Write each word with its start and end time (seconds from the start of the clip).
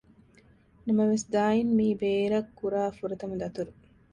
ނަމަވެސް 0.85 1.25
ދާއިން 1.33 1.73
މީ 1.77 1.87
ބޭރަށް 2.01 2.51
ކުރާ 2.59 2.83
ފުރަތަމަ 2.97 3.35
ދަތުރު 3.41 3.71